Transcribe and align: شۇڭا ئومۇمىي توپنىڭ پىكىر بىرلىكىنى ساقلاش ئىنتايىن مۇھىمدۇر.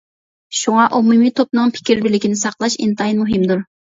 شۇڭا 0.59 0.85
ئومۇمىي 0.99 1.33
توپنىڭ 1.39 1.73
پىكىر 1.77 2.01
بىرلىكىنى 2.07 2.41
ساقلاش 2.45 2.79
ئىنتايىن 2.87 3.21
مۇھىمدۇر. 3.25 3.63